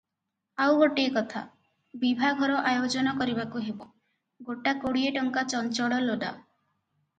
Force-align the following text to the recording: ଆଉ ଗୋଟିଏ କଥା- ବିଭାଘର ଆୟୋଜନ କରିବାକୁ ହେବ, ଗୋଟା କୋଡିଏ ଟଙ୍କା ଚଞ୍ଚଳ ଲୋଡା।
ଆଉ 0.63 0.77
ଗୋଟିଏ 0.77 1.11
କଥା- 1.17 1.43
ବିଭାଘର 2.05 2.57
ଆୟୋଜନ 2.71 3.15
କରିବାକୁ 3.21 3.63
ହେବ, 3.67 3.89
ଗୋଟା 4.51 4.77
କୋଡିଏ 4.83 5.15
ଟଙ୍କା 5.21 5.47
ଚଞ୍ଚଳ 5.55 6.03
ଲୋଡା। 6.11 6.35